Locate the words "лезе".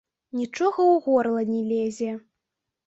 1.71-2.11